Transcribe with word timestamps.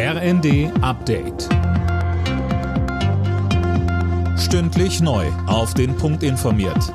RND 0.00 0.70
Update. 0.80 1.48
Stündlich 4.38 5.00
neu. 5.00 5.26
Auf 5.48 5.74
den 5.74 5.96
Punkt 5.96 6.22
informiert. 6.22 6.94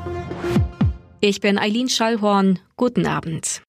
Ich 1.19 1.41
bin 1.41 1.57
Eileen 1.57 1.89
Schallhorn. 1.89 2.59
Guten 2.77 3.05
Abend. 3.05 3.61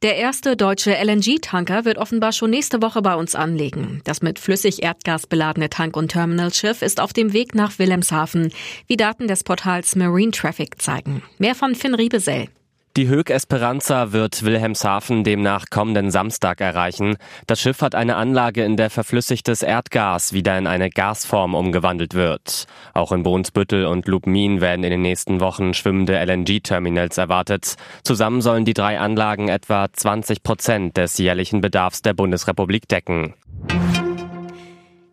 Der 0.00 0.16
erste 0.16 0.56
deutsche 0.56 0.94
LNG-Tanker 0.94 1.84
wird 1.84 1.98
offenbar 1.98 2.32
schon 2.32 2.48
nächste 2.48 2.80
Woche 2.80 3.02
bei 3.02 3.14
uns 3.14 3.34
anlegen. 3.34 4.00
Das 4.04 4.22
mit 4.22 4.38
Flüssig-Erdgas 4.38 5.26
beladene 5.26 5.68
Tank- 5.68 5.94
und 5.94 6.08
Terminalschiff 6.08 6.80
ist 6.80 7.00
auf 7.00 7.12
dem 7.12 7.34
Weg 7.34 7.54
nach 7.54 7.78
Wilhelmshaven, 7.78 8.54
wie 8.86 8.96
Daten 8.96 9.28
des 9.28 9.44
Portals 9.44 9.96
Marine 9.96 10.30
Traffic 10.30 10.80
zeigen. 10.80 11.22
Mehr 11.36 11.54
von 11.54 11.74
Finn 11.74 11.94
Riebesell. 11.94 12.48
Die 12.96 13.08
Höck 13.08 13.30
Esperanza 13.30 14.12
wird 14.12 14.44
Wilhelmshaven 14.44 15.24
demnach 15.24 15.64
kommenden 15.68 16.12
Samstag 16.12 16.60
erreichen. 16.60 17.16
Das 17.48 17.60
Schiff 17.60 17.82
hat 17.82 17.96
eine 17.96 18.14
Anlage, 18.14 18.62
in 18.62 18.76
der 18.76 18.88
verflüssigtes 18.88 19.62
Erdgas 19.62 20.32
wieder 20.32 20.56
in 20.56 20.68
eine 20.68 20.90
Gasform 20.90 21.56
umgewandelt 21.56 22.14
wird. 22.14 22.66
Auch 22.92 23.10
in 23.10 23.24
Brunsbüttel 23.24 23.86
und 23.86 24.06
Lubmin 24.06 24.60
werden 24.60 24.84
in 24.84 24.90
den 24.90 25.02
nächsten 25.02 25.40
Wochen 25.40 25.74
schwimmende 25.74 26.24
LNG-Terminals 26.24 27.18
erwartet. 27.18 27.74
Zusammen 28.04 28.40
sollen 28.40 28.64
die 28.64 28.74
drei 28.74 29.00
Anlagen 29.00 29.48
etwa 29.48 29.88
20 29.92 30.44
Prozent 30.44 30.96
des 30.96 31.18
jährlichen 31.18 31.60
Bedarfs 31.60 32.00
der 32.00 32.14
Bundesrepublik 32.14 32.86
decken. 32.86 33.34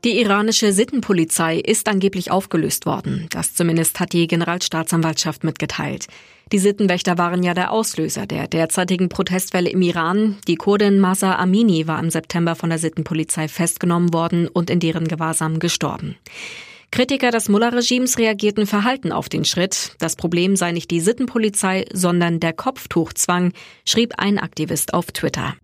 Die 0.03 0.19
iranische 0.19 0.71
Sittenpolizei 0.71 1.57
ist 1.57 1.87
angeblich 1.87 2.29
aufgelöst 2.29 2.85
worden. 2.85 3.27
Das 3.31 3.55
zumindest 3.55 3.99
hat 3.99 4.13
die 4.13 4.27
Generalstaatsanwaltschaft 4.27 5.43
mitgeteilt. 5.43 6.07
Die 6.51 6.59
Sittenwächter 6.59 7.17
waren 7.17 7.43
ja 7.43 7.53
der 7.53 7.71
Auslöser 7.71 8.25
der 8.25 8.47
derzeitigen 8.47 9.07
Protestwelle 9.07 9.69
im 9.69 9.81
Iran. 9.81 10.37
Die 10.47 10.55
Kurdin 10.55 10.99
Masa 10.99 11.35
Amini 11.37 11.87
war 11.87 11.99
im 11.99 12.09
September 12.09 12.55
von 12.55 12.69
der 12.69 12.79
Sittenpolizei 12.79 13.47
festgenommen 13.47 14.13
worden 14.13 14.49
und 14.49 14.69
in 14.69 14.81
deren 14.81 15.07
Gewahrsam 15.07 15.59
gestorben. 15.59 16.17
Kritiker 16.91 17.31
des 17.31 17.47
Mullah-Regimes 17.47 18.17
reagierten 18.17 18.67
verhalten 18.67 19.13
auf 19.13 19.29
den 19.29 19.45
Schritt. 19.45 19.95
Das 19.99 20.17
Problem 20.17 20.57
sei 20.57 20.73
nicht 20.73 20.91
die 20.91 20.99
Sittenpolizei, 20.99 21.85
sondern 21.93 22.41
der 22.41 22.51
Kopftuchzwang, 22.51 23.53
schrieb 23.85 24.15
ein 24.17 24.37
Aktivist 24.37 24.93
auf 24.93 25.05
Twitter. 25.13 25.55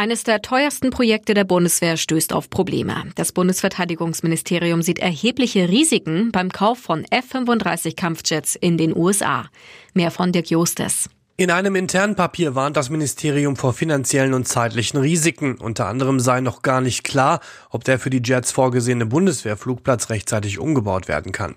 Eines 0.00 0.24
der 0.24 0.40
teuersten 0.40 0.88
Projekte 0.88 1.34
der 1.34 1.44
Bundeswehr 1.44 1.98
stößt 1.98 2.32
auf 2.32 2.48
Probleme. 2.48 3.04
Das 3.16 3.32
Bundesverteidigungsministerium 3.32 4.80
sieht 4.80 4.98
erhebliche 4.98 5.68
Risiken 5.68 6.32
beim 6.32 6.50
Kauf 6.50 6.78
von 6.78 7.04
F-35 7.10 7.96
Kampfjets 7.96 8.56
in 8.56 8.78
den 8.78 8.96
USA. 8.96 9.50
Mehr 9.92 10.10
von 10.10 10.32
Dirk 10.32 10.48
Jostes. 10.48 11.10
In 11.40 11.50
einem 11.50 11.74
internen 11.74 12.16
Papier 12.16 12.54
warnt 12.54 12.76
das 12.76 12.90
Ministerium 12.90 13.56
vor 13.56 13.72
finanziellen 13.72 14.34
und 14.34 14.46
zeitlichen 14.46 15.00
Risiken. 15.00 15.54
Unter 15.54 15.86
anderem 15.86 16.20
sei 16.20 16.42
noch 16.42 16.60
gar 16.60 16.82
nicht 16.82 17.02
klar, 17.02 17.40
ob 17.70 17.82
der 17.82 17.98
für 17.98 18.10
die 18.10 18.20
Jets 18.22 18.52
vorgesehene 18.52 19.06
Bundeswehrflugplatz 19.06 20.10
rechtzeitig 20.10 20.58
umgebaut 20.58 21.08
werden 21.08 21.32
kann. 21.32 21.54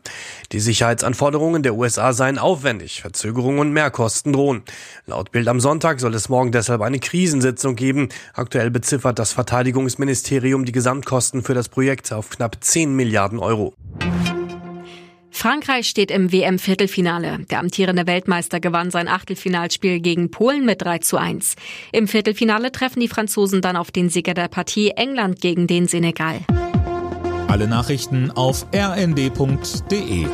Die 0.53 0.61
Sicherheitsanforderungen 0.61 1.63
der 1.63 1.75
USA 1.75 2.13
seien 2.13 2.37
aufwendig, 2.37 3.01
Verzögerungen 3.01 3.59
und 3.59 3.73
Mehrkosten 3.73 4.31
drohen. 4.31 4.63
Laut 5.05 5.33
Bild 5.33 5.49
am 5.49 5.59
Sonntag 5.59 5.99
soll 5.99 6.15
es 6.15 6.29
morgen 6.29 6.53
deshalb 6.53 6.79
eine 6.79 6.99
Krisensitzung 6.99 7.75
geben. 7.75 8.07
Aktuell 8.33 8.71
beziffert 8.71 9.19
das 9.19 9.33
Verteidigungsministerium 9.33 10.63
die 10.63 10.71
Gesamtkosten 10.71 11.43
für 11.43 11.55
das 11.55 11.67
Projekt 11.67 12.13
auf 12.13 12.29
knapp 12.29 12.55
10 12.61 12.95
Milliarden 12.95 13.37
Euro. 13.37 13.73
Frankreich 15.43 15.89
steht 15.89 16.09
im 16.09 16.31
WM-Viertelfinale. 16.31 17.39
Der 17.51 17.59
amtierende 17.59 18.07
Weltmeister 18.07 18.61
gewann 18.61 18.91
sein 18.91 19.09
Achtelfinalspiel 19.09 19.99
gegen 19.99 20.31
Polen 20.31 20.63
mit 20.63 20.81
3 20.81 20.99
zu 20.99 21.17
1. 21.17 21.57
Im 21.91 22.07
Viertelfinale 22.07 22.71
treffen 22.71 23.01
die 23.01 23.09
Franzosen 23.09 23.61
dann 23.61 23.75
auf 23.75 23.91
den 23.91 24.07
Sieger 24.07 24.35
der 24.35 24.47
Partie 24.47 24.91
England 24.91 25.41
gegen 25.41 25.67
den 25.67 25.89
Senegal. 25.89 26.39
Alle 27.49 27.67
Nachrichten 27.67 28.31
auf 28.31 28.65
rnd.de 28.73 30.27